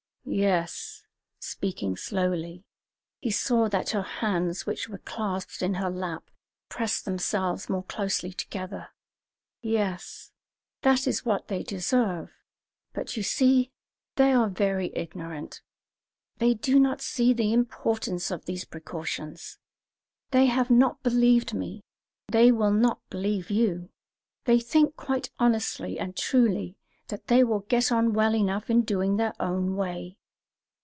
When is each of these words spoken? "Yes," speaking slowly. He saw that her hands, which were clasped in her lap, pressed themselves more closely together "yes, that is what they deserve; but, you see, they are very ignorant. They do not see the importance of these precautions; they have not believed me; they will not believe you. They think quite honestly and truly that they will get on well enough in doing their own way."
"Yes," 0.23 1.03
speaking 1.39 1.97
slowly. 1.97 2.63
He 3.19 3.31
saw 3.31 3.67
that 3.69 3.89
her 3.89 4.03
hands, 4.03 4.65
which 4.67 4.87
were 4.87 4.99
clasped 4.99 5.63
in 5.63 5.73
her 5.73 5.89
lap, 5.89 6.29
pressed 6.69 7.03
themselves 7.05 7.67
more 7.69 7.83
closely 7.83 8.31
together 8.31 8.89
"yes, 9.63 10.31
that 10.83 11.07
is 11.07 11.25
what 11.25 11.47
they 11.47 11.63
deserve; 11.63 12.31
but, 12.93 13.17
you 13.17 13.23
see, 13.23 13.71
they 14.15 14.31
are 14.31 14.47
very 14.47 14.91
ignorant. 14.95 15.61
They 16.37 16.53
do 16.53 16.79
not 16.79 17.01
see 17.01 17.33
the 17.33 17.51
importance 17.51 18.29
of 18.29 18.45
these 18.45 18.63
precautions; 18.63 19.57
they 20.29 20.45
have 20.45 20.69
not 20.69 21.01
believed 21.01 21.53
me; 21.55 21.83
they 22.27 22.51
will 22.51 22.71
not 22.71 23.01
believe 23.09 23.49
you. 23.49 23.89
They 24.45 24.59
think 24.59 24.95
quite 24.95 25.31
honestly 25.39 25.97
and 25.99 26.15
truly 26.15 26.77
that 27.09 27.27
they 27.27 27.43
will 27.43 27.59
get 27.61 27.91
on 27.91 28.13
well 28.13 28.33
enough 28.33 28.69
in 28.69 28.83
doing 28.83 29.17
their 29.17 29.33
own 29.37 29.75
way." 29.75 30.15